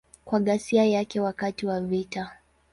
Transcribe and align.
Kwa 0.25 0.39
ghasia 0.39 0.85
yake 0.85 1.19
wakati 1.19 1.65
wa 1.65 1.81
vita. 1.81 2.31